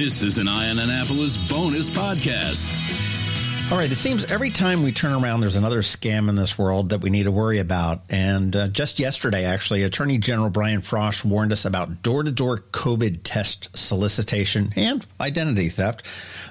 [0.00, 3.70] This is an Eye on Annapolis bonus podcast.
[3.70, 6.88] All right, it seems every time we turn around, there's another scam in this world
[6.88, 8.00] that we need to worry about.
[8.08, 12.64] And uh, just yesterday, actually, Attorney General Brian Frosh warned us about door to door
[12.72, 16.06] COVID test solicitation and identity theft.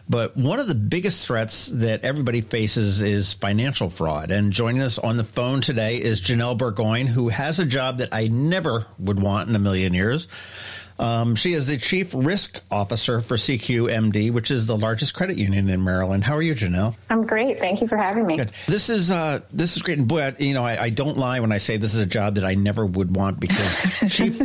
[0.07, 4.29] But one of the biggest threats that everybody faces is financial fraud.
[4.29, 8.09] And joining us on the phone today is Janelle Burgoyne, who has a job that
[8.13, 10.27] I never would want in a million years.
[10.99, 15.37] Um, she is the chief risk officer for SECU MD, which is the largest credit
[15.37, 16.25] union in Maryland.
[16.25, 16.93] How are you, Janelle?
[17.09, 17.57] I'm great.
[17.57, 18.35] Thank you for having me.
[18.35, 18.51] Good.
[18.67, 19.97] This is uh, this is great.
[19.97, 22.35] And boy, you know, I, I, don't lie when I say this is a job
[22.35, 24.41] that I never would want because chief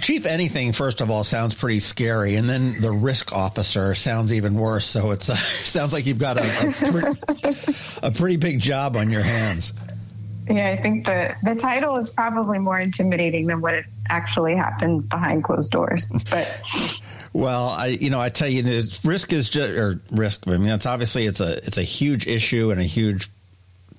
[0.00, 4.54] chief anything first of all sounds pretty scary, and then the risk officer sounds even
[4.54, 4.86] worse.
[4.86, 9.10] So it uh, sounds like you've got a, a, pre- a pretty big job on
[9.10, 10.09] your hands.
[10.50, 15.06] Yeah, I think the the title is probably more intimidating than what it actually happens
[15.06, 16.12] behind closed doors.
[16.28, 17.00] But
[17.32, 18.64] well, I you know I tell you,
[19.04, 20.48] risk is just or risk.
[20.48, 23.30] I mean, it's obviously it's a it's a huge issue and a huge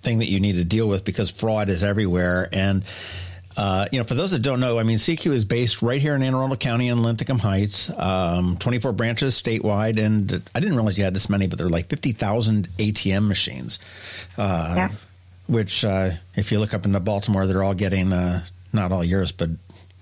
[0.02, 2.84] thing that you need to deal with because fraud is everywhere and.
[3.58, 6.16] Uh, you know, for those that don't know, I mean, SECU is based right here
[6.16, 10.00] in Anne Arundel County in Linthicum Heights, um, 24 branches statewide.
[10.00, 13.78] And I didn't realize you had this many, but there are like 50,000 ATM machines.
[14.38, 14.90] Uh, yeah
[15.52, 19.34] which uh, if you look up into Baltimore, they're all getting uh, not all yours,
[19.34, 19.50] but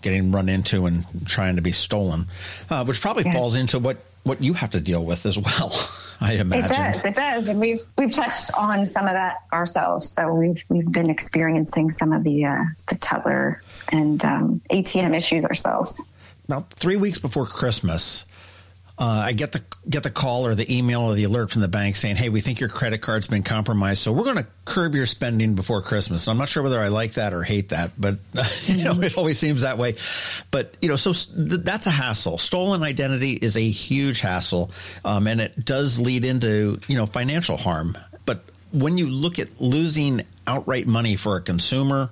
[0.02, 2.28] getting run into and trying to be stolen,
[2.70, 3.34] uh, which probably yeah.
[3.34, 5.74] falls into what what you have to deal with as well.
[6.22, 7.06] I imagine it does.
[7.06, 10.10] It does, and we've we've touched on some of that ourselves.
[10.10, 13.58] So we've we've been experiencing some of the uh, the teller
[13.92, 16.06] and um, ATM issues ourselves.
[16.46, 18.26] About three weeks before Christmas,
[19.00, 21.70] uh, I get the get the call or the email or the alert from the
[21.70, 24.94] bank saying, "Hey, we think your credit card's been compromised, so we're going to curb
[24.94, 28.22] your spending before Christmas." I'm not sure whether I like that or hate that, but
[28.66, 29.96] you know, it always seems that way.
[30.52, 32.38] But you know, so th- that's a hassle.
[32.38, 34.70] Stolen identity is a huge hassle,
[35.06, 37.98] um, and it does lead into you know financial harm.
[38.26, 42.10] But when you look at losing outright money for a consumer,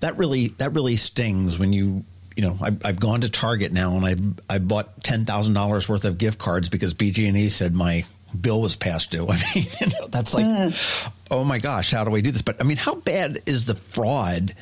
[0.00, 2.00] that really that really stings when you
[2.36, 5.88] you know, I've, I've gone to Target now and I've I bought ten thousand dollars
[5.88, 8.04] worth of gift cards because BG&E said my
[8.38, 9.26] bill was past due.
[9.30, 11.28] I mean, you know, that's like, mm.
[11.30, 12.42] oh my gosh, how do we do this?
[12.42, 14.54] But I mean, how bad is the fraud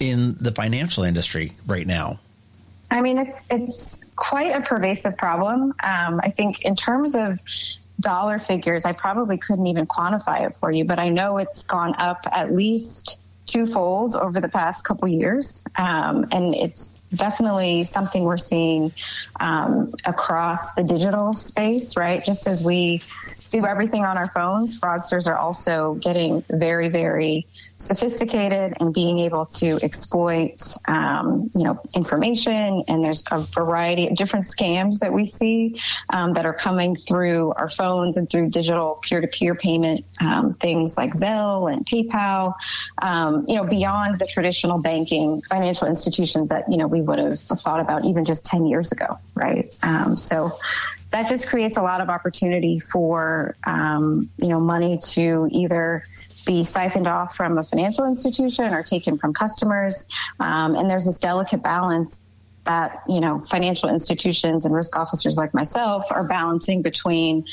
[0.00, 2.20] in the financial industry right now?
[2.90, 5.72] I mean, it's it's quite a pervasive problem.
[5.82, 7.40] Um, I think in terms of
[7.98, 11.94] dollar figures, I probably couldn't even quantify it for you, but I know it's gone
[11.96, 13.18] up at least
[13.52, 18.92] twofold over the past couple years, um, and it's definitely something we're seeing
[19.40, 21.96] um, across the digital space.
[21.96, 23.02] Right, just as we
[23.50, 27.46] do everything on our phones, fraudsters are also getting very, very
[27.76, 32.82] sophisticated and being able to exploit, um, you know, information.
[32.88, 35.74] And there's a variety of different scams that we see
[36.12, 41.10] um, that are coming through our phones and through digital peer-to-peer payment um, things like
[41.12, 42.54] Zelle and PayPal.
[43.00, 47.38] Um, you know, beyond the traditional banking financial institutions that, you know, we would have
[47.38, 49.64] thought about even just 10 years ago, right?
[49.82, 50.52] Um, so
[51.12, 56.00] that just creates a lot of opportunity for, um, you know, money to either
[56.46, 60.08] be siphoned off from a financial institution or taken from customers.
[60.40, 62.20] Um, and there's this delicate balance
[62.64, 67.44] that you know financial institutions and risk officers like myself are balancing between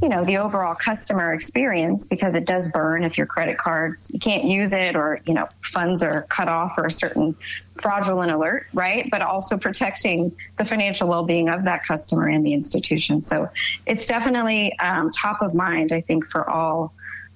[0.00, 4.18] you know the overall customer experience because it does burn if your credit card you
[4.18, 7.34] can't use it or you know funds are cut off for a certain
[7.74, 9.08] fraudulent alert right?
[9.10, 13.20] But also protecting the financial well-being of that customer and the institution.
[13.20, 13.46] So
[13.86, 16.92] it's definitely um, top of mind i think for all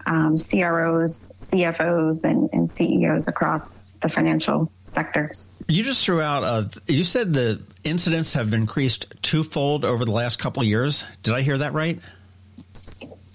[0.06, 5.31] um, CROs, CFOs, and, and CEOs across the financial sector.
[5.69, 10.39] You just threw out, uh, you said the incidents have increased twofold over the last
[10.39, 11.05] couple of years.
[11.23, 11.97] Did I hear that right?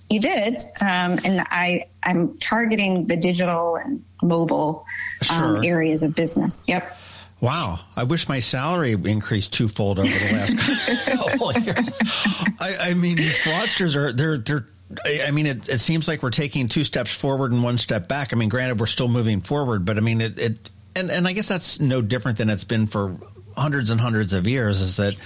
[0.10, 4.86] You did, um, and I I'm targeting the digital and mobile
[5.34, 5.66] um, sure.
[5.66, 6.70] areas of business.
[6.70, 6.98] Yep.
[7.42, 11.90] Wow, I wish my salary increased twofold over the last couple of years.
[12.60, 14.66] I, I mean, these fraudsters are they're they're
[15.06, 18.34] I mean, it, it, seems like we're taking two steps forward and one step back.
[18.34, 21.34] I mean, granted, we're still moving forward, but I mean, it, it and, and I
[21.34, 23.18] guess that's no different than it's been for
[23.56, 25.22] hundreds and hundreds of years is that,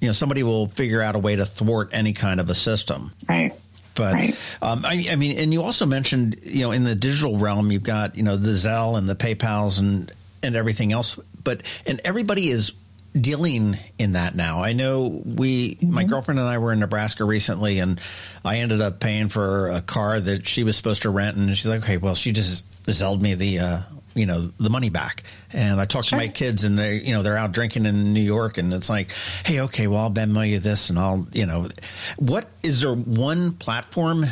[0.00, 3.12] you know, somebody will figure out a way to thwart any kind of a system.
[3.28, 3.52] Right.
[3.94, 4.36] But right.
[4.60, 7.84] Um, I, I, mean, and you also mentioned, you know, in the digital realm, you've
[7.84, 10.10] got, you know, the Zelle and the PayPal's and,
[10.42, 11.18] and everything else.
[11.42, 12.72] But, and everybody is
[13.18, 14.62] dealing in that now.
[14.62, 15.94] I know we, mm-hmm.
[15.94, 18.00] my girlfriend and I were in Nebraska recently, and
[18.44, 21.68] I ended up paying for a car that she was supposed to rent, and she's
[21.68, 23.80] like, "Okay, well, she just zelled me the uh,
[24.14, 25.22] you know the money back.
[25.52, 26.18] And I talk sure.
[26.18, 28.88] to my kids, and they you know they're out drinking in New York, and it's
[28.88, 29.12] like,
[29.44, 31.68] hey, okay, well I'll Venmo you this, and I'll you know,
[32.16, 34.24] what is there one platform,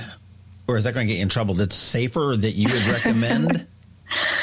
[0.68, 1.54] or is that going to get you in trouble?
[1.54, 3.66] That's safer that you would recommend?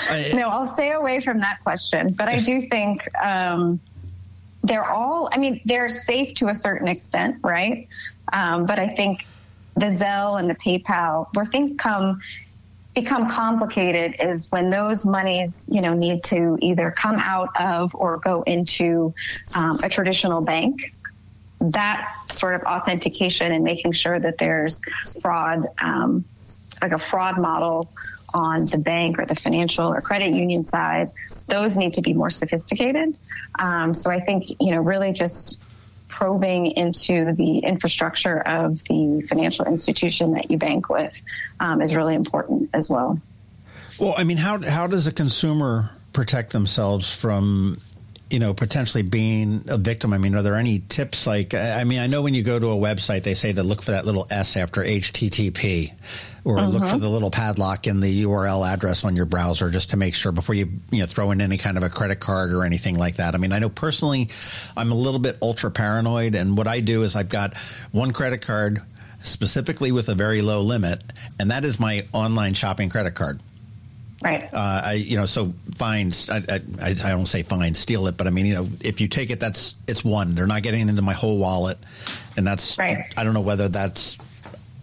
[0.33, 2.13] no, I'll stay away from that question.
[2.13, 3.79] But I do think um,
[4.63, 7.87] they're all, I mean, they're safe to a certain extent, right?
[8.33, 9.25] Um, but I think
[9.75, 12.19] the Zelle and the PayPal, where things come,
[12.93, 18.17] become complicated is when those monies, you know, need to either come out of or
[18.19, 19.13] go into
[19.57, 20.81] um, a traditional bank
[21.59, 24.81] that sort of authentication and making sure that there's
[25.21, 26.23] fraud, um,
[26.81, 27.87] like a fraud model
[28.33, 31.07] on the bank or the financial or credit union side,
[31.47, 33.17] those need to be more sophisticated.
[33.59, 35.61] Um, so I think, you know, really just
[36.07, 41.21] probing into the infrastructure of the financial institution that you bank with
[41.59, 43.21] um, is really important as well.
[43.99, 47.77] Well, I mean, how how does a consumer protect themselves from
[48.29, 50.13] you know potentially being a victim?
[50.13, 51.25] I mean, are there any tips?
[51.25, 53.81] Like, I mean, I know when you go to a website, they say to look
[53.81, 55.93] for that little S after HTTP
[56.45, 56.69] or uh-huh.
[56.69, 60.15] look for the little padlock in the URL address on your browser just to make
[60.15, 62.97] sure before you you know throw in any kind of a credit card or anything
[62.97, 63.35] like that.
[63.35, 64.29] I mean, I know personally,
[64.77, 67.57] I'm a little bit ultra paranoid, and what I do is I've got
[67.91, 68.81] one credit card
[69.21, 71.03] specifically with a very low limit,
[71.39, 73.39] and that is my online shopping credit card.
[74.21, 74.43] Right.
[74.43, 76.11] Uh, I, you know, so fine.
[76.29, 76.41] I,
[76.81, 79.29] I, I, don't say fine, steal it, but I mean, you know, if you take
[79.29, 80.35] it, that's it's one.
[80.35, 81.77] They're not getting into my whole wallet,
[82.37, 82.77] and that's.
[82.77, 82.97] Right.
[83.17, 84.17] I don't know whether that's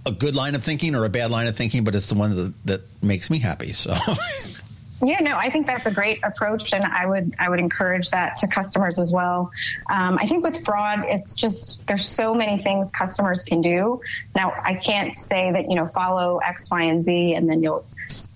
[0.06, 2.34] a good line of thinking or a bad line of thinking, but it's the one
[2.34, 3.72] that, that makes me happy.
[3.72, 3.94] So.
[5.04, 8.36] Yeah, no, I think that's a great approach, and I would I would encourage that
[8.38, 9.50] to customers as well.
[9.92, 14.00] Um, I think with fraud, it's just there's so many things customers can do.
[14.34, 17.82] Now, I can't say that you know follow X, Y, and Z, and then you'll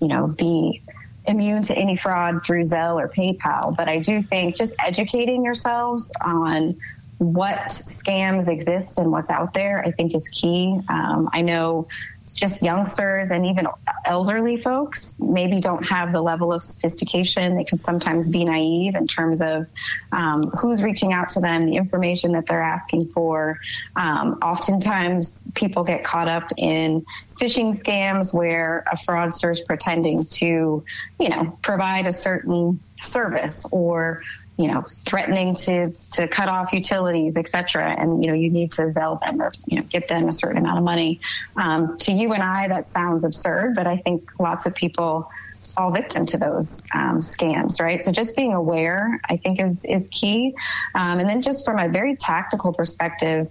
[0.01, 0.79] you know be
[1.27, 3.75] immune to any fraud through Zelle or PayPal.
[3.75, 6.77] But I do think just educating yourselves on
[7.19, 10.79] what scams exist and what's out there, I think is key.
[10.89, 11.85] Um, I know
[12.41, 13.67] just youngsters and even
[14.05, 17.55] elderly folks maybe don't have the level of sophistication.
[17.55, 19.63] They can sometimes be naive in terms of
[20.11, 23.57] um, who's reaching out to them, the information that they're asking for.
[23.95, 27.01] Um, oftentimes, people get caught up in
[27.39, 30.83] phishing scams where a fraudster is pretending to,
[31.19, 34.23] you know, provide a certain service or
[34.57, 37.95] you know, threatening to to cut off utilities, et cetera.
[37.97, 40.57] And you know, you need to sell them or you know, get them a certain
[40.57, 41.19] amount of money.
[41.61, 45.29] Um, to you and I, that sounds absurd, but I think lots of people
[45.75, 48.03] fall victim to those um, scams, right?
[48.03, 50.53] So just being aware, I think, is is key.
[50.95, 53.45] Um, and then just from a very tactical perspective,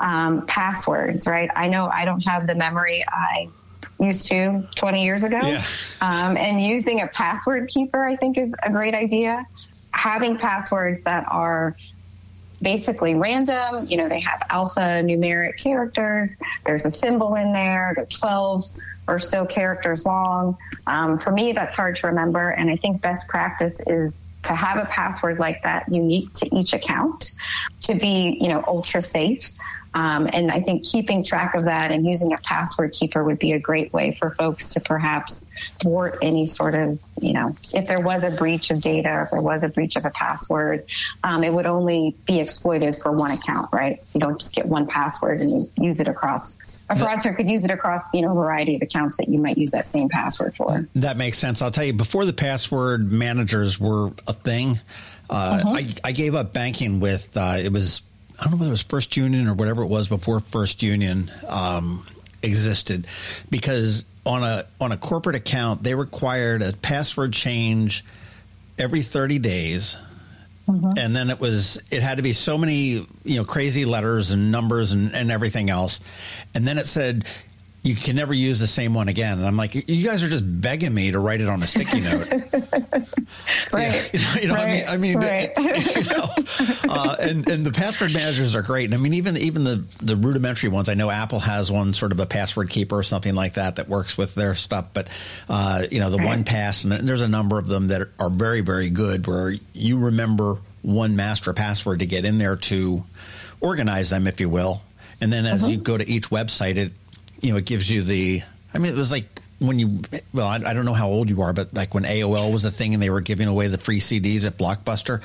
[0.00, 1.50] um, passwords, right?
[1.54, 3.48] I know I don't have the memory I
[4.00, 5.40] used to 20 years ago.
[5.42, 5.62] Yeah.
[6.00, 9.46] Um, and using a password keeper, I think, is a great idea
[9.94, 11.74] having passwords that are
[12.62, 13.86] basically random.
[13.88, 16.40] You know, they have alpha numeric characters.
[16.64, 17.92] There's a symbol in there.
[17.94, 18.64] They're 12
[19.08, 20.56] or so characters long.
[20.86, 22.50] Um, for me, that's hard to remember.
[22.50, 26.72] And I think best practice is to have a password like that unique to each
[26.72, 27.32] account
[27.82, 29.52] to be, you know, ultra safe.
[29.96, 33.52] Um, and I think keeping track of that and using a password keeper would be
[33.52, 35.50] a great way for folks to perhaps
[35.80, 39.42] thwart any sort of, you know, if there was a breach of data, if there
[39.42, 40.84] was a breach of a password,
[41.24, 43.96] um, it would only be exploited for one account, right?
[44.12, 46.84] You don't just get one password and use it across.
[46.90, 49.56] A fraudster could use it across, you know, a variety of accounts that you might
[49.56, 50.86] use that same password for.
[50.96, 51.62] That makes sense.
[51.62, 54.78] I'll tell you, before the password managers were a thing,
[55.30, 55.70] uh, uh-huh.
[55.70, 58.02] I, I, gave up banking with uh, it was
[58.38, 61.30] I don't know whether it was First Union or whatever it was before First Union
[61.48, 62.06] um,
[62.42, 63.06] existed,
[63.50, 68.04] because on a on a corporate account they required a password change
[68.78, 69.96] every 30 days.
[70.68, 70.98] Mm-hmm.
[70.98, 74.50] And then it was it had to be so many you know crazy letters and
[74.50, 76.00] numbers and, and everything else,
[76.54, 77.24] and then it said
[77.86, 79.38] you can never use the same one again.
[79.38, 82.00] And I'm like, you guys are just begging me to write it on a sticky
[82.00, 82.28] note.
[83.72, 84.10] right.
[84.12, 84.84] Yeah, you know, right.
[84.88, 85.50] I mean, I mean, right.
[85.94, 88.86] you know, uh, and, and the password managers are great.
[88.86, 92.10] And I mean, even, even the, the rudimentary ones, I know Apple has one sort
[92.10, 94.86] of a password keeper or something like that that works with their stuff.
[94.92, 95.06] But,
[95.48, 96.26] uh, you know, the right.
[96.26, 99.98] one pass, and there's a number of them that are very, very good where you
[99.98, 103.04] remember one master password to get in there to
[103.60, 104.80] organize them, if you will.
[105.20, 105.72] And then as uh-huh.
[105.72, 106.92] you go to each website, it
[107.40, 108.42] you know, it gives you the.
[108.74, 109.26] I mean, it was like
[109.58, 110.02] when you.
[110.32, 112.70] Well, I, I don't know how old you are, but like when AOL was a
[112.70, 115.20] thing and they were giving away the free CDs at Blockbuster.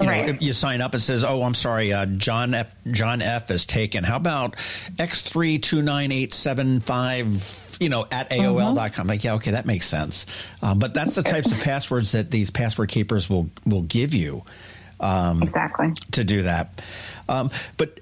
[0.00, 0.22] You right.
[0.22, 2.74] know, if you sign up, it says, "Oh, I'm sorry, uh, John F.
[2.90, 3.50] John F.
[3.50, 4.50] is taken." How about
[4.98, 7.58] X three two nine eight seven five?
[7.80, 9.08] you know, at AOL.com.
[9.08, 10.26] Like, yeah, okay, that makes sense.
[10.62, 14.44] Um, but that's the types of passwords that these password keepers will will give you.
[15.00, 15.90] Um, exactly.
[16.12, 16.80] To do that.
[17.28, 17.98] Um, but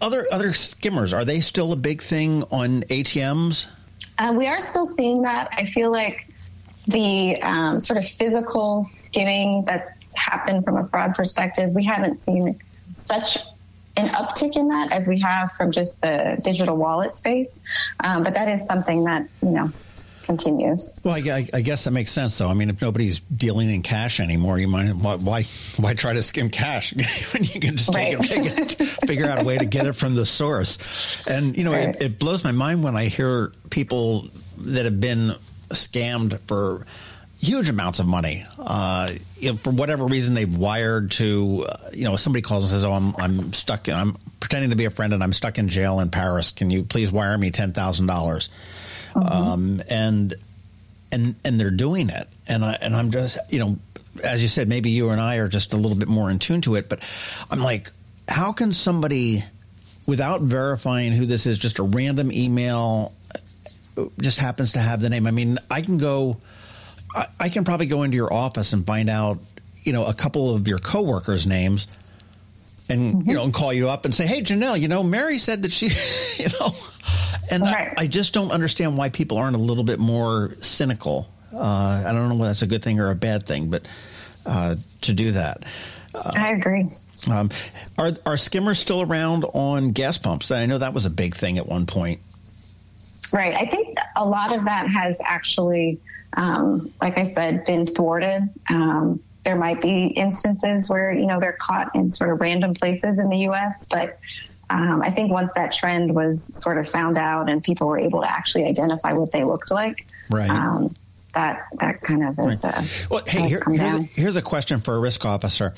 [0.00, 3.88] other other skimmers are they still a big thing on ATMs?
[4.18, 5.48] Uh, we are still seeing that.
[5.52, 6.26] I feel like
[6.86, 12.52] the um, sort of physical skimming that's happened from a fraud perspective, we haven't seen
[12.68, 13.38] such
[13.96, 17.64] an uptick in that as we have from just the digital wallet space.
[18.02, 19.66] Um, but that is something that, you know,
[20.30, 21.00] continues.
[21.04, 22.48] Well, I, I, guess that makes sense, though.
[22.48, 25.42] I mean, if nobody's dealing in cash anymore, you might why
[25.76, 26.94] why try to skim cash
[27.32, 28.30] when you can just take, right.
[28.30, 31.26] it, take it, figure out a way to get it from the source.
[31.26, 31.88] And you know, right.
[31.88, 35.34] it, it blows my mind when I hear people that have been
[35.72, 36.86] scammed for
[37.38, 38.44] huge amounts of money.
[38.58, 42.70] Uh, you know, for whatever reason, they've wired to, uh, you know, somebody calls and
[42.70, 43.88] says, "Oh, I'm I'm stuck.
[43.88, 46.52] I'm pretending to be a friend, and I'm stuck in jail in Paris.
[46.52, 48.50] Can you please wire me ten thousand dollars?"
[49.12, 49.32] Mm-hmm.
[49.32, 50.34] Um, and
[51.12, 53.78] and and they're doing it, and I and I'm just, you know,
[54.24, 56.60] as you said, maybe you and I are just a little bit more in tune
[56.62, 57.00] to it, but
[57.50, 57.90] I'm like,
[58.28, 59.42] how can somebody,
[60.06, 63.12] without verifying who this is, just a random email,
[63.98, 65.26] uh, just happens to have the name?
[65.26, 66.38] I mean, I can go
[67.14, 69.38] I, I can probably go into your office and find out,
[69.82, 72.06] you know, a couple of your coworkers' names
[72.90, 73.28] and mm-hmm.
[73.28, 75.72] you know and call you up and say hey janelle you know mary said that
[75.72, 75.86] she
[76.42, 76.68] you know
[77.50, 77.88] and right.
[77.96, 82.12] I, I, just don't understand why people aren't a little bit more cynical uh, i
[82.12, 83.86] don't know whether that's a good thing or a bad thing but
[84.46, 85.64] uh, to do that
[86.14, 86.84] uh, i agree
[87.32, 87.48] um,
[87.98, 91.58] are, are skimmers still around on gas pumps i know that was a big thing
[91.58, 92.20] at one point
[93.32, 93.54] Right.
[93.54, 96.00] I think a lot of that has actually,
[96.36, 98.48] um, like I said, been thwarted.
[98.68, 103.18] Um, there might be instances where you know they're caught in sort of random places
[103.18, 104.18] in the U.S., but
[104.68, 108.20] um, I think once that trend was sort of found out and people were able
[108.20, 109.98] to actually identify what they looked like,
[110.30, 110.50] right.
[110.50, 110.88] Um,
[111.34, 112.62] that that kind of is.
[112.64, 112.74] Right.
[112.74, 115.74] Uh, well, hey, here, here's, a, here's, a, question for a risk officer.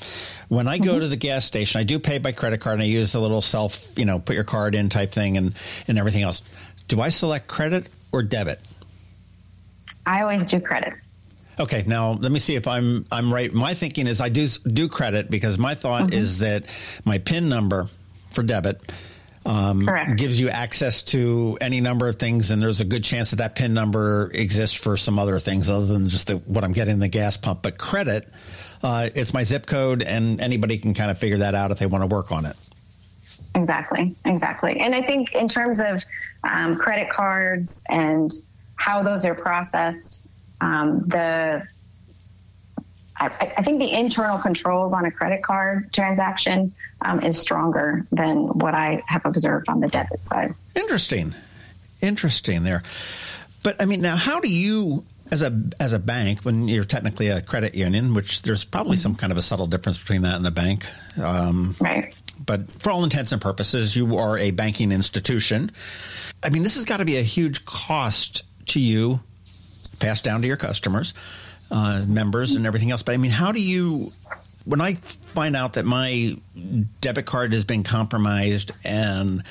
[0.49, 1.01] When I go mm-hmm.
[1.01, 3.41] to the gas station, I do pay by credit card, and I use the little
[3.41, 5.53] self, you know, put your card in type thing, and
[5.87, 6.41] and everything else.
[6.87, 8.59] Do I select credit or debit?
[10.05, 10.93] I always do credit.
[11.59, 13.53] Okay, now let me see if I'm I'm right.
[13.53, 16.13] My thinking is I do do credit because my thought mm-hmm.
[16.13, 16.63] is that
[17.05, 17.87] my PIN number
[18.31, 18.81] for debit
[19.47, 23.37] um, gives you access to any number of things, and there's a good chance that
[23.37, 26.93] that PIN number exists for some other things other than just the, what I'm getting
[26.93, 27.61] in the gas pump.
[27.61, 28.27] But credit,
[28.81, 31.85] uh, it's my zip code, and anybody can kind of figure that out if they
[31.85, 32.55] want to work on it.
[33.55, 34.79] Exactly, exactly.
[34.79, 36.03] And I think in terms of
[36.43, 38.31] um, credit cards and
[38.75, 40.27] how those are processed,
[40.63, 41.67] um, the
[43.17, 46.67] I, I, think the internal controls on a credit card transaction
[47.05, 50.53] um, is stronger than what I have observed on the debit side.
[50.75, 51.33] Interesting,
[52.01, 52.81] interesting there.
[53.63, 57.27] But I mean, now how do you as a as a bank, when you're technically
[57.27, 60.45] a credit union, which there's probably some kind of a subtle difference between that and
[60.45, 60.85] a bank,
[61.21, 62.05] um, right?
[62.45, 65.71] but for all intents and purposes, you are a banking institution.
[66.43, 69.21] I mean, this has got to be a huge cost to you,
[70.03, 73.03] passed down to your customers, uh, members, and everything else.
[73.03, 73.99] But I mean, how do you,
[74.65, 76.35] when I find out that my
[77.01, 79.43] debit card has been compromised and,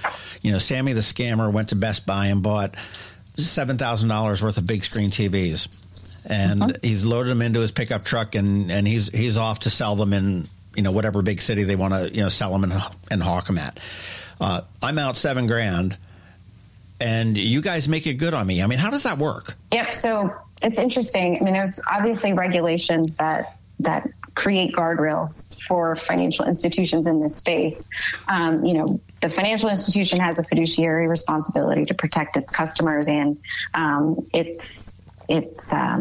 [0.43, 4.83] you know, Sammy the scammer went to Best Buy and bought $7,000 worth of big
[4.83, 6.73] screen TVs and uh-huh.
[6.83, 10.13] he's loaded them into his pickup truck and, and he's, he's off to sell them
[10.13, 12.73] in you know whatever big city they want to you know sell them and,
[13.11, 13.79] and hawk them at.
[14.41, 15.97] Uh, I'm out seven grand,
[17.01, 18.63] and you guys make it good on me.
[18.63, 19.55] I mean, how does that work?
[19.73, 19.95] Yep.
[19.95, 20.31] So
[20.63, 21.39] it's interesting.
[21.41, 27.89] I mean, there's obviously regulations that that create guardrails for financial institutions in this space.
[28.29, 33.35] Um, you know, the financial institution has a fiduciary responsibility to protect its customers and
[33.75, 36.01] um, its its um,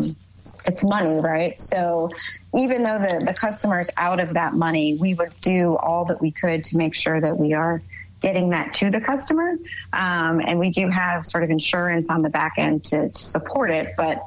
[0.66, 1.58] it's money, right?
[1.58, 2.10] So
[2.56, 6.22] even though the, the customer is out of that money, we would do all that
[6.22, 7.82] we could to make sure that we are
[8.22, 9.54] getting that to the customer.
[9.94, 13.72] Um, and we do have sort of insurance on the back end to, to support
[13.72, 13.88] it.
[13.98, 14.20] But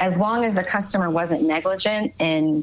[0.00, 2.62] as long as the customer wasn't negligent in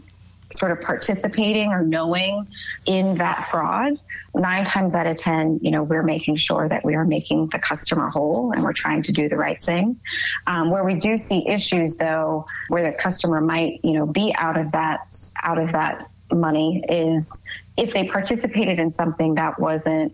[0.54, 2.44] sort of participating or knowing
[2.86, 3.94] in that fraud,
[4.36, 7.60] nine times out of 10, you know, we're making sure that we are making the
[7.60, 10.00] customer whole and we're trying to do the right thing.
[10.48, 14.60] Um, where we do see issues though, where the customer might, you know, be out
[14.60, 20.14] of that, out of that money is if they participated in something that wasn't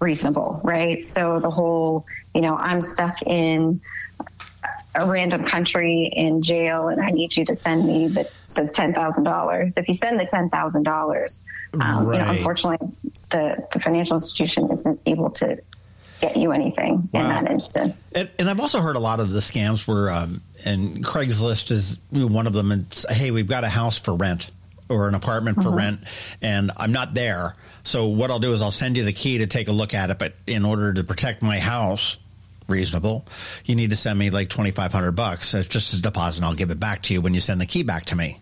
[0.00, 1.04] reasonable, right?
[1.04, 2.02] So the whole,
[2.34, 3.78] you know, I'm stuck in
[4.94, 9.72] a random country in jail and I need you to send me the, the $10,000.
[9.76, 12.14] If you send the $10,000, um, right.
[12.14, 12.86] you know, unfortunately,
[13.30, 15.60] the, the financial institution isn't able to
[16.20, 17.20] get you anything wow.
[17.20, 18.12] in that instance.
[18.12, 21.98] And, and, I've also heard a lot of the scams where, um, and Craigslist is
[22.10, 22.70] one of them.
[22.70, 24.50] And hey, we've got a house for rent
[24.88, 25.76] or an apartment for mm-hmm.
[25.76, 27.56] rent, and I'm not there.
[27.82, 30.10] So what I'll do is I'll send you the key to take a look at
[30.10, 30.18] it.
[30.18, 32.16] But in order to protect my house,
[32.68, 33.26] reasonable,
[33.64, 35.54] you need to send me like twenty five hundred bucks.
[35.54, 36.38] It's just a deposit.
[36.38, 38.40] and I'll give it back to you when you send the key back to me.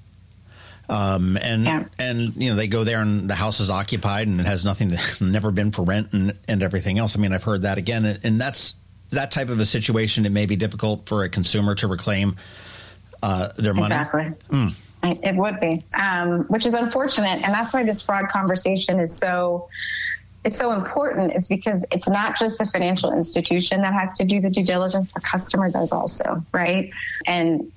[0.88, 1.85] Um, and yeah.
[1.99, 4.91] and you know they go there and the house is occupied and it has nothing
[4.91, 7.17] to never been for rent and and everything else.
[7.17, 8.75] I mean, I've heard that again, and that's
[9.11, 10.26] that type of a situation.
[10.26, 12.37] It may be difficult for a consumer to reclaim
[13.23, 13.95] uh, their money.
[13.95, 14.23] Exactly.
[14.49, 14.88] Mm.
[15.05, 19.67] It would be, um, which is unfortunate, and that's why this fraud conversation is so
[20.44, 24.40] it's so important is because it's not just the financial institution that has to do
[24.40, 26.84] the due diligence, the customer does also, right?
[27.26, 27.70] And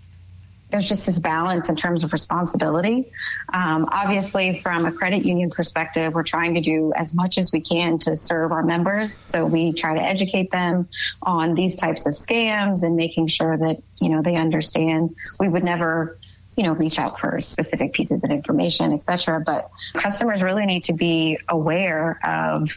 [0.72, 3.06] there's just this balance in terms of responsibility.
[3.54, 7.62] Um, obviously, from a credit union perspective, we're trying to do as much as we
[7.62, 9.14] can to serve our members.
[9.14, 10.88] So we try to educate them
[11.22, 15.16] on these types of scams and making sure that you know they understand.
[15.40, 16.18] We would never
[16.58, 20.94] you know reach out for specific pieces of information etc but customers really need to
[20.94, 22.70] be aware of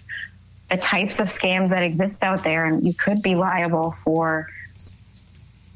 [0.70, 4.46] the types of scams that exist out there and you could be liable for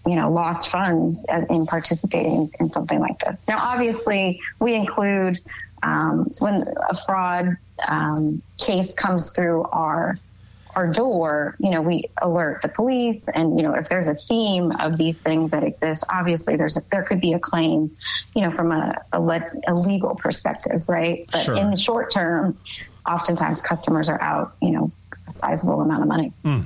[0.06, 3.48] you know lost funds in participating in something like this.
[3.48, 5.38] Now obviously we include
[5.82, 7.56] um, when a fraud
[7.88, 10.16] um, case comes through our
[10.74, 14.72] our door, you know, we alert the police, and you know, if there's a theme
[14.80, 17.90] of these things that exist, obviously there's a, there could be a claim,
[18.34, 21.18] you know, from a, a, le- a legal perspective, right?
[21.32, 21.58] But sure.
[21.58, 22.54] in the short term,
[23.10, 24.90] oftentimes customers are out, you know,
[25.26, 26.32] a sizable amount of money.
[26.44, 26.64] Mm.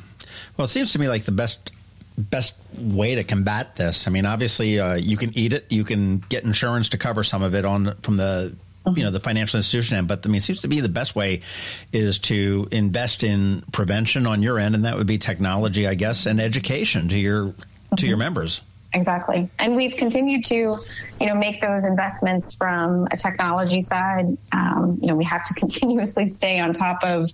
[0.57, 1.73] Well, it seems to me like the best
[2.19, 4.07] best way to combat this.
[4.07, 5.67] I mean, obviously, uh, you can eat it.
[5.71, 8.57] You can get insurance to cover some of it on from the
[8.95, 10.09] you know the financial institution end.
[10.09, 11.43] But I mean, it seems to be the best way
[11.93, 16.27] is to invest in prevention on your end, and that would be technology, I guess,
[16.27, 17.55] and education to your
[17.97, 18.19] to your mm-hmm.
[18.19, 18.69] members.
[18.97, 19.47] Exactly.
[19.59, 24.25] And we've continued to, you know, make those investments from a technology side.
[24.55, 27.31] Um, you know, we have to continuously stay on top of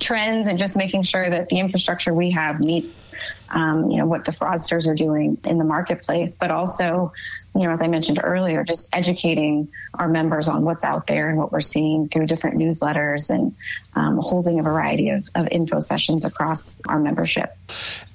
[0.00, 4.24] trends and just making sure that the infrastructure we have meets, um, you know, what
[4.24, 7.10] the fraudsters are doing in the marketplace, but also,
[7.54, 11.36] you know, as I mentioned earlier, just educating our members on what's out there and
[11.36, 13.52] what we're seeing through different newsletters and
[13.96, 17.50] um, holding a variety of, of info sessions across our membership.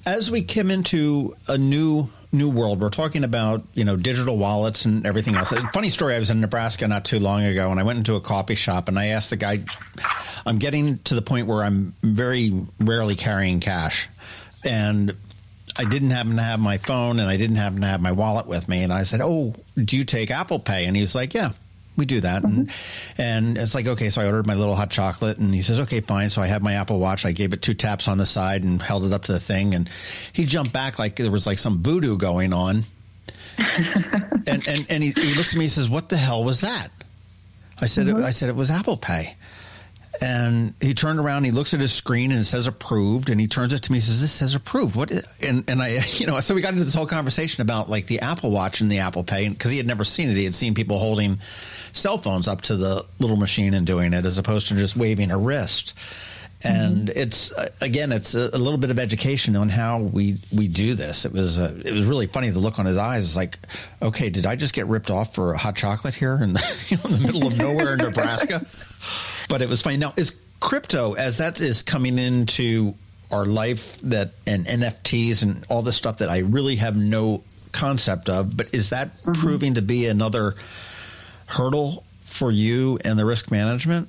[0.04, 2.80] As we come into a new new world.
[2.80, 5.52] We're talking about you know digital wallets and everything else.
[5.72, 6.14] funny story.
[6.14, 8.88] I was in Nebraska not too long ago, and I went into a coffee shop
[8.88, 9.60] and I asked the guy.
[10.46, 14.08] I'm getting to the point where I'm very rarely carrying cash,
[14.64, 15.10] and
[15.76, 18.46] I didn't happen to have my phone and I didn't happen to have my wallet
[18.46, 18.82] with me.
[18.82, 21.52] And I said, "Oh, do you take Apple Pay?" And he's like, "Yeah."
[21.98, 22.44] We do that.
[22.44, 22.74] And,
[23.18, 26.00] and it's like, okay, so I ordered my little hot chocolate and he says, okay,
[26.00, 26.30] fine.
[26.30, 27.26] So I have my Apple watch.
[27.26, 29.74] I gave it two taps on the side and held it up to the thing.
[29.74, 29.90] And
[30.32, 32.84] he jumped back like there was like some voodoo going on.
[33.58, 36.88] and, and, and he, he looks at me and says, what the hell was that?
[37.80, 38.24] I said, mm-hmm.
[38.24, 39.36] I said, it was Apple Pay.
[40.22, 43.30] And he turned around, he looks at his screen and it says approved.
[43.30, 44.96] And he turns it to me and says, This says approved.
[44.96, 45.10] What?
[45.10, 48.06] Is, and, and I, you know, so we got into this whole conversation about like
[48.06, 50.36] the Apple Watch and the Apple Pay because he had never seen it.
[50.36, 51.38] He had seen people holding
[51.92, 55.30] cell phones up to the little machine and doing it as opposed to just waving
[55.30, 55.94] a wrist.
[56.64, 57.18] And mm-hmm.
[57.18, 60.94] it's uh, again, it's a, a, little bit of education on how we we do
[60.94, 61.24] this.
[61.24, 62.50] It was uh, it was really funny.
[62.50, 63.60] The look on his eyes was like,
[64.02, 66.96] okay, did I just get ripped off for a hot chocolate here in the, you
[67.04, 68.58] know, in the middle of nowhere in Nebraska?
[69.48, 69.96] But it was funny.
[69.96, 72.94] Now, is crypto as that is coming into
[73.30, 78.28] our life that and NFTs and all this stuff that I really have no concept
[78.28, 79.40] of, but is that mm-hmm.
[79.40, 80.52] proving to be another
[81.48, 84.08] hurdle for you and the risk management?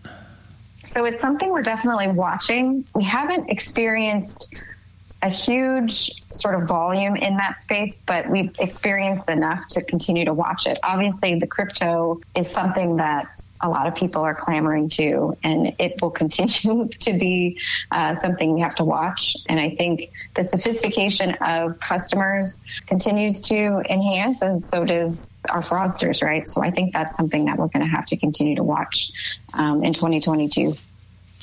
[0.73, 2.86] So it's something we're definitely watching.
[2.95, 4.79] We haven't experienced
[5.21, 10.34] a huge sort of volume in that space, but we've experienced enough to continue to
[10.34, 10.77] watch it.
[10.84, 13.25] Obviously, the crypto is something that
[13.62, 17.60] a lot of people are clamoring to, and it will continue to be
[17.91, 19.36] uh, something we have to watch.
[19.47, 26.23] And I think the sophistication of customers continues to enhance, and so does our fraudsters,
[26.23, 26.47] right?
[26.47, 29.12] So I think that's something that we're going to have to continue to watch
[29.53, 30.75] um, in 2022.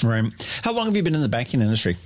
[0.05, 0.61] Right.
[0.63, 1.97] How long have you been in the banking industry?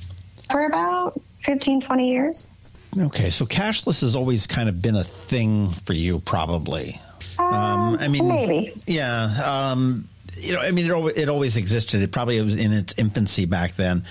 [0.51, 2.89] For about 15, 20 years.
[2.99, 6.95] Okay, so cashless has always kind of been a thing for you, probably.
[7.39, 8.71] Um, um, I mean, maybe.
[8.87, 9.29] Yeah.
[9.47, 10.05] Um,
[10.39, 12.03] you know, I mean, it, it always existed.
[12.03, 14.05] It probably was in its infancy back then.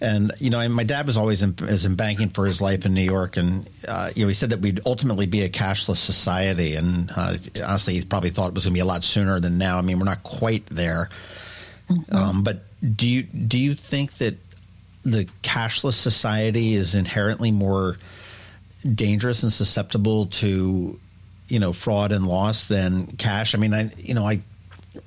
[0.00, 2.92] And you know, my dad was always in, was in banking for his life in
[2.92, 6.74] New York, and uh, you know, he said that we'd ultimately be a cashless society.
[6.74, 7.32] And uh,
[7.66, 9.78] honestly, he probably thought it was going to be a lot sooner than now.
[9.78, 11.08] I mean, we're not quite there.
[11.88, 12.14] Mm-hmm.
[12.14, 12.58] Um, but
[12.96, 14.36] do you do you think that
[15.06, 17.94] the cashless society is inherently more
[18.94, 20.98] dangerous and susceptible to
[21.48, 23.54] you know fraud and loss than cash.
[23.54, 24.40] I mean, I you know I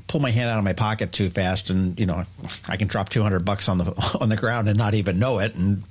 [0.07, 2.23] pull my hand out of my pocket too fast, and you know
[2.67, 5.39] I can drop two hundred bucks on the on the ground and not even know
[5.39, 5.83] it, and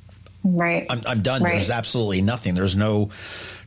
[0.43, 1.43] right, I'm, I'm done.
[1.43, 1.53] Right.
[1.53, 2.55] There's absolutely nothing.
[2.55, 3.11] There's no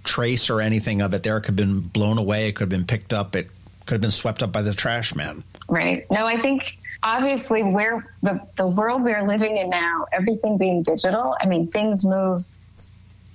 [0.03, 1.37] trace or anything of it there.
[1.37, 2.47] It could have been blown away.
[2.47, 3.35] It could have been picked up.
[3.35, 3.49] It
[3.91, 5.43] could have been swept up by the trash man.
[5.67, 6.03] Right.
[6.09, 6.63] No, I think
[7.03, 12.05] obviously where the, the world we're living in now, everything being digital, I mean, things
[12.05, 12.39] move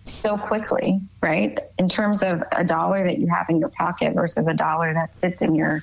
[0.03, 1.59] so quickly, right?
[1.79, 5.15] In terms of a dollar that you have in your pocket versus a dollar that
[5.15, 5.83] sits in your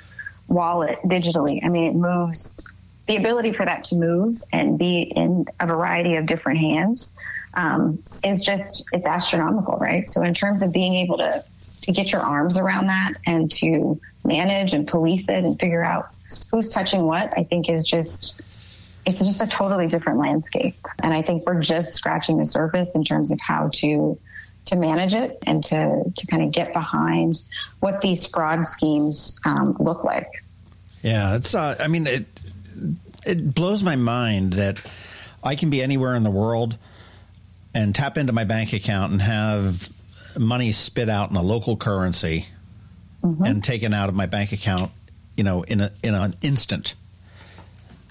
[0.49, 1.59] wallet digitally.
[1.63, 2.72] I mean, it moves
[3.07, 7.21] the ability for that to move and be in a variety of different hands
[7.55, 10.07] um, is just it's astronomical, right?
[10.07, 11.43] So in terms of being able to
[11.81, 16.05] to get your arms around that and to manage and police it and figure out
[16.49, 18.41] who's touching what, I think is just
[19.05, 20.73] it's just a totally different landscape.
[21.03, 24.17] And I think we're just scratching the surface in terms of how to
[24.65, 27.35] to manage it and to to kind of get behind
[27.81, 30.27] what these fraud schemes um, look like.
[31.01, 31.53] Yeah, it's.
[31.53, 32.25] Uh, I mean, it
[33.25, 34.81] it blows my mind that
[35.43, 36.77] I can be anywhere in the world
[37.73, 39.89] and tap into my bank account and have
[40.39, 42.45] money spit out in a local currency
[43.23, 43.43] mm-hmm.
[43.43, 44.91] and taken out of my bank account,
[45.36, 46.95] you know, in a in an instant.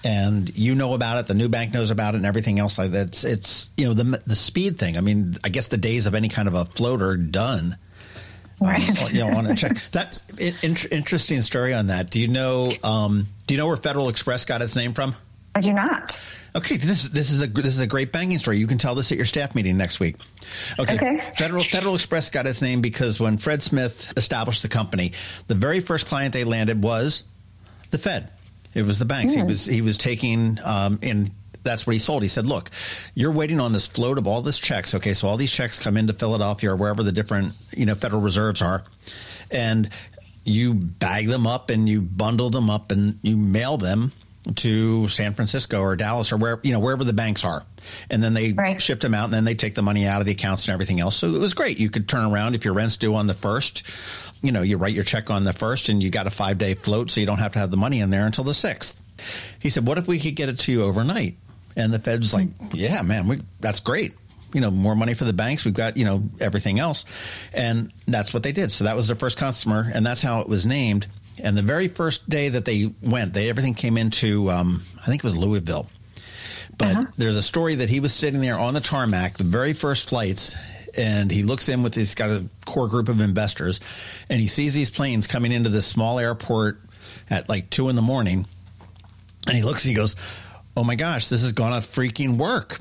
[0.05, 2.91] And you know about it, the new bank knows about it, and everything else like
[2.91, 3.07] that.
[3.07, 4.97] It's, it's you know the the speed thing.
[4.97, 7.77] I mean, I guess the days of any kind of a floater done.
[8.63, 9.01] Right.
[9.01, 12.09] Um, you know, want to check that in, interesting story on that.
[12.09, 12.71] Do you know?
[12.83, 15.15] Um, do you know where Federal Express got its name from?
[15.55, 16.19] I do not.
[16.55, 18.57] Okay, this this is a this is a great banking story.
[18.57, 20.15] You can tell this at your staff meeting next week.
[20.79, 20.95] Okay.
[20.95, 21.19] okay.
[21.37, 25.09] Federal Federal Express got its name because when Fred Smith established the company,
[25.47, 27.23] the very first client they landed was
[27.89, 28.29] the Fed.
[28.73, 29.33] It was the banks.
[29.33, 29.35] Mm.
[29.35, 29.47] He hmm.
[29.47, 31.31] was he was taking um, in
[31.63, 32.23] that's what he sold.
[32.23, 32.69] He said, "Look,
[33.15, 34.93] you're waiting on this float of all these checks.
[34.93, 38.21] Okay, so all these checks come into Philadelphia or wherever the different you know Federal
[38.21, 38.83] Reserves are,
[39.51, 39.89] and
[40.45, 44.11] you bag them up and you bundle them up and you mail them
[44.55, 47.63] to San Francisco or Dallas or where you know wherever the banks are,
[48.09, 48.81] and then they right.
[48.81, 50.99] shipped them out, and then they take the money out of the accounts and everything
[50.99, 51.15] else.
[51.15, 51.79] So it was great.
[51.79, 53.89] You could turn around if your rent's due on the first,
[54.41, 56.73] you know, you write your check on the first, and you got a five day
[56.73, 59.01] float, so you don't have to have the money in there until the sixth.
[59.59, 61.37] He said, "What if we could get it to you overnight?"
[61.75, 64.13] And the Fed's like, "Yeah, man, we, that's great."
[64.53, 67.05] you know more money for the banks we've got you know everything else
[67.55, 70.47] and that's what they did so that was their first customer and that's how it
[70.47, 71.07] was named
[71.41, 75.19] and the very first day that they went, they everything came into um, I think
[75.19, 75.87] it was Louisville.
[76.75, 77.05] But uh-huh.
[77.17, 80.89] there's a story that he was sitting there on the tarmac, the very first flights,
[80.97, 83.79] and he looks in with he's got a core group of investors,
[84.27, 86.79] and he sees these planes coming into this small airport
[87.29, 88.47] at like two in the morning,
[89.47, 90.15] and he looks and he goes,
[90.75, 92.79] "Oh my gosh, this is gonna freaking work."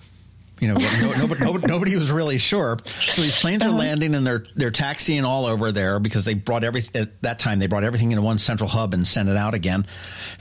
[0.62, 2.78] You know, no, nobody, nobody, nobody, was really sure.
[2.78, 3.78] So these planes are uh-huh.
[3.78, 7.58] landing and they're they're taxiing all over there because they brought every at that time
[7.58, 9.84] they brought everything into one central hub and sent it out again.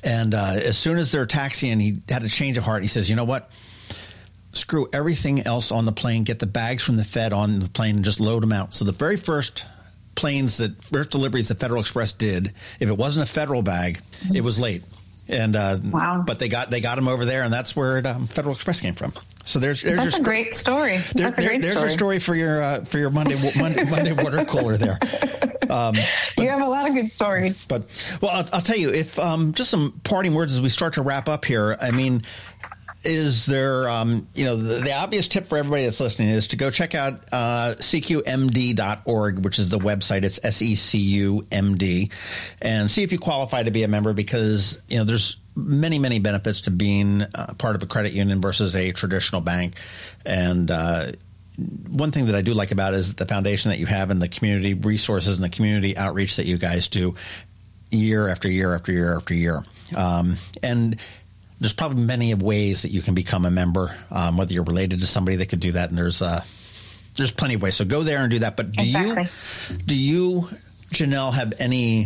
[0.03, 2.83] And uh, as soon as they're taxiing, he had a change of heart.
[2.83, 3.49] He says, "You know what?
[4.51, 6.23] Screw everything else on the plane.
[6.23, 8.85] Get the bags from the Fed on the plane and just load them out." So
[8.85, 9.65] the very first
[10.13, 12.47] planes that first deliveries that Federal Express did,
[12.79, 13.97] if it wasn't a federal bag,
[14.35, 14.85] it was late.
[15.31, 16.23] And uh, wow.
[16.25, 18.81] but they got they got them over there, and that's where it, um, Federal Express
[18.81, 19.13] came from.
[19.43, 20.97] So there's, there's that's a great story.
[21.15, 21.87] There, there, there's story.
[21.87, 24.99] a story for your uh, for your Monday Monday, Monday water cooler there.
[25.71, 25.95] Um,
[26.35, 27.67] but, you have a lot of good stories.
[27.67, 30.93] But well, I'll, I'll tell you if um, just some parting words as we start
[30.95, 31.77] to wrap up here.
[31.79, 32.23] I mean,
[33.03, 36.57] is there, um, you know, the, the, obvious tip for everybody that's listening is to
[36.57, 40.23] go check out uh, secumd.org, which is the website.
[40.23, 42.11] It's S E C U M D,
[42.61, 46.19] and see if you qualify to be a member because, you know, there's many, many
[46.19, 49.75] benefits to being uh, part of a credit union versus a traditional bank.
[50.25, 51.11] And uh,
[51.89, 54.29] one thing that I do like about is the foundation that you have and the
[54.29, 57.15] community resources and the community outreach that you guys do
[57.89, 59.63] year after year after year after year.
[59.95, 60.97] Um, and
[61.61, 65.05] there's probably many ways that you can become a member, um, whether you're related to
[65.05, 65.89] somebody that could do that.
[65.89, 66.41] And there's uh,
[67.15, 67.75] there's plenty of ways.
[67.75, 68.57] So go there and do that.
[68.57, 69.85] But do exactly.
[69.85, 70.41] you do you
[70.91, 72.05] Janelle have any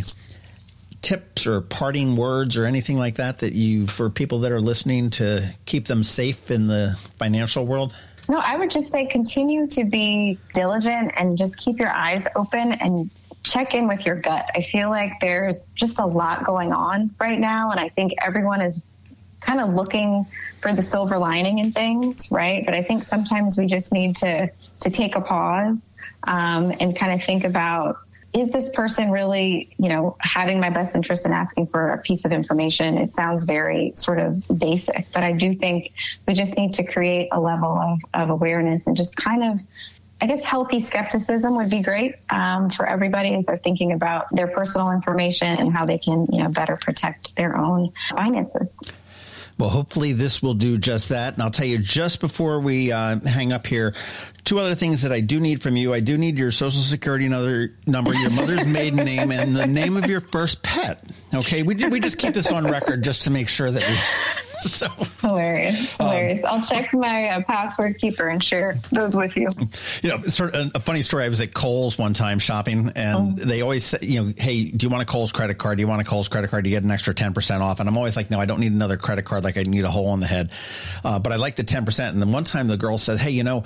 [1.00, 5.08] tips or parting words or anything like that that you for people that are listening
[5.10, 7.94] to keep them safe in the financial world?
[8.28, 12.72] No, I would just say continue to be diligent and just keep your eyes open
[12.72, 13.10] and
[13.42, 14.44] check in with your gut.
[14.54, 18.60] I feel like there's just a lot going on right now, and I think everyone
[18.60, 18.84] is
[19.46, 20.26] kind of looking
[20.58, 22.64] for the silver lining in things, right?
[22.64, 24.48] But I think sometimes we just need to
[24.80, 27.94] to take a pause um, and kind of think about
[28.32, 32.26] is this person really, you know, having my best interest in asking for a piece
[32.26, 32.98] of information?
[32.98, 35.92] It sounds very sort of basic, but I do think
[36.26, 39.60] we just need to create a level of, of awareness and just kind of
[40.20, 44.48] I guess healthy skepticism would be great um, for everybody as they're thinking about their
[44.48, 48.80] personal information and how they can, you know, better protect their own finances.
[49.58, 51.34] Well, hopefully this will do just that.
[51.34, 53.94] And I'll tell you just before we uh, hang up here,
[54.44, 55.94] two other things that I do need from you.
[55.94, 59.96] I do need your social security number, number your mother's maiden name, and the name
[59.96, 61.02] of your first pet.
[61.34, 64.45] Okay, we we just keep this on record just to make sure that we.
[64.62, 64.88] So
[65.20, 66.44] hilarious, um, hilarious.
[66.44, 69.48] Um, I'll check my uh, password keeper and share those with you.
[70.02, 71.24] You know, sort of a, a funny story.
[71.24, 73.44] I was at Kohl's one time shopping, and oh.
[73.44, 75.78] they always say, you know, hey, do you want a Kohl's credit card?
[75.78, 76.66] Do you want a Kohl's credit card?
[76.66, 77.80] You get an extra ten percent off?
[77.80, 79.44] And I'm always like, no, I don't need another credit card.
[79.44, 80.50] Like I need a hole in the head,
[81.04, 82.14] uh, but I like the ten percent.
[82.14, 83.64] And then one time the girl said, hey, you know,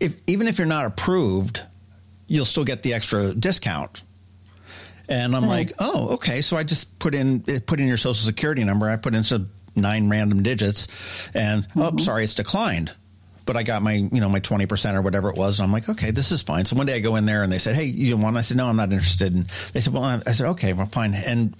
[0.00, 1.62] if even if you're not approved,
[2.26, 4.02] you'll still get the extra discount.
[5.08, 5.50] And I'm mm-hmm.
[5.50, 6.40] like, oh, okay.
[6.40, 8.88] So I just put in put in your social security number.
[8.88, 11.94] I put in some nine random digits, and oh, mm-hmm.
[11.94, 12.92] oh, sorry, it's declined.
[13.46, 15.72] But I got my, you know, my twenty percent or whatever it was, and I'm
[15.72, 16.64] like, okay, this is fine.
[16.64, 18.36] So one day I go in there and they said, hey, you want?
[18.36, 19.34] I said, no, I'm not interested.
[19.34, 21.14] And they said, well, I said, okay, well, fine.
[21.14, 21.54] And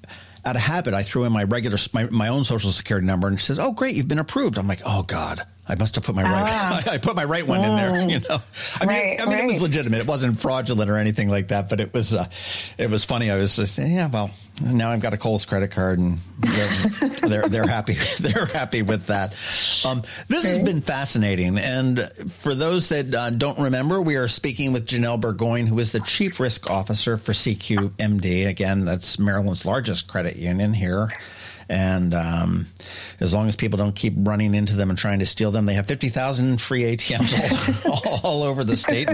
[0.47, 3.39] out of habit, I threw in my regular, my, my own social security number, and
[3.39, 4.57] she says, oh, great, you've been approved.
[4.57, 5.41] I'm like, oh God.
[5.67, 6.47] I must have put my right.
[6.47, 6.83] Ah.
[6.91, 8.09] I put my right one in there.
[8.09, 8.39] You know,
[8.81, 9.45] I mean, right, I mean, right.
[9.45, 10.01] it was legitimate.
[10.01, 11.69] It wasn't fraudulent or anything like that.
[11.69, 12.27] But it was, uh,
[12.77, 13.31] it was funny.
[13.31, 14.31] I was just, yeah, well,
[14.63, 17.95] now I've got a Kohl's credit card, and they're they're, they're happy.
[18.21, 19.33] They're happy with that.
[19.85, 21.59] Um, this has been fascinating.
[21.59, 22.01] And
[22.31, 26.01] for those that uh, don't remember, we are speaking with Janelle Burgoyne, who is the
[26.01, 28.47] chief risk officer for SECU MD.
[28.47, 31.11] Again, that's Maryland's largest credit union here.
[31.69, 32.67] And um,
[33.21, 35.75] as long as people don't keep running into them and trying to steal them, they
[35.75, 39.09] have 50,000 free ATMs all, all, over the state,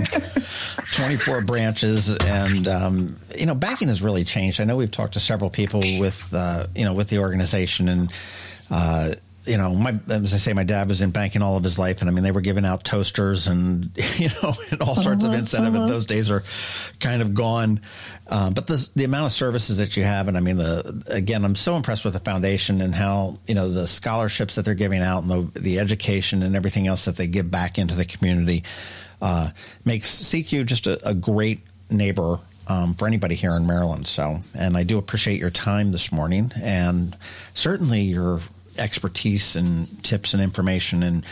[0.96, 2.16] 24 branches.
[2.16, 4.60] And, um, you know, banking has really changed.
[4.60, 8.12] I know we've talked to several people with, uh, you know, with the organization and,
[8.70, 9.10] uh,
[9.44, 12.00] you know, my as I say, my dad was in banking all of his life,
[12.00, 15.32] and I mean, they were giving out toasters and you know, and all sorts uh-huh,
[15.32, 15.74] of incentive.
[15.74, 15.84] Uh-huh.
[15.84, 16.42] And those days are
[17.00, 17.80] kind of gone.
[18.28, 21.44] Um, but the the amount of services that you have, and I mean, the again,
[21.44, 25.00] I'm so impressed with the foundation and how you know the scholarships that they're giving
[25.00, 28.64] out and the the education and everything else that they give back into the community
[29.22, 29.48] uh,
[29.84, 34.06] makes SECU just a, a great neighbor um, for anybody here in Maryland.
[34.06, 37.16] So, and I do appreciate your time this morning, and
[37.54, 38.40] certainly your
[38.78, 41.02] expertise and tips and information.
[41.02, 41.24] And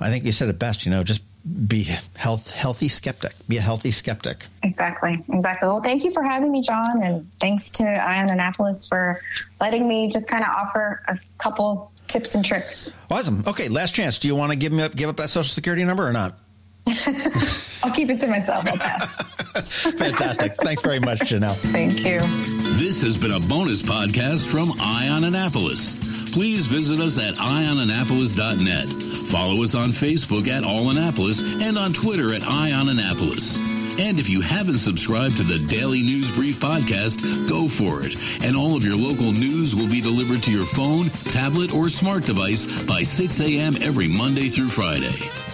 [0.00, 0.84] I think you said it best.
[0.84, 1.22] You know, just
[1.68, 1.82] be
[2.16, 3.32] health healthy skeptic.
[3.48, 4.36] Be a healthy skeptic.
[4.62, 5.18] Exactly.
[5.28, 5.68] Exactly.
[5.68, 9.18] Well, thank you for having me, John, and thanks to Eye on Annapolis for
[9.60, 12.92] letting me just kind of offer a couple tips and tricks.
[13.10, 13.42] Awesome.
[13.46, 14.18] Okay, last chance.
[14.18, 16.38] Do you want to give me up, give up that social security number or not?
[17.84, 18.66] I'll keep it to myself.
[18.66, 19.86] I'll pass.
[19.98, 20.54] Fantastic.
[20.56, 21.54] Thanks very much, Janelle.
[21.54, 22.20] Thank you.
[22.76, 28.88] This has been a bonus podcast from Eye on Annapolis please visit us at eyeonannapolis.net.
[29.28, 33.60] Follow us on Facebook at All Annapolis and on Twitter at Eye on Annapolis.
[34.00, 38.16] And if you haven't subscribed to the Daily News Brief podcast, go for it.
[38.42, 42.24] And all of your local news will be delivered to your phone, tablet, or smart
[42.24, 43.74] device by 6 a.m.
[43.82, 45.51] every Monday through Friday.